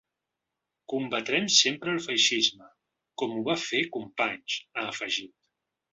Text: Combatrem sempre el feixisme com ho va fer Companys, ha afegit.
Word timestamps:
Combatrem 0.93 1.49
sempre 1.57 1.93
el 1.97 2.01
feixisme 2.07 2.71
com 3.23 3.35
ho 3.37 3.47
va 3.51 3.59
fer 3.67 3.83
Companys, 3.99 4.57
ha 4.75 4.87
afegit. 4.95 5.35